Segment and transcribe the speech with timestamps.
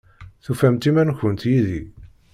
[0.43, 1.81] Tufamt iman-nkent yid-i?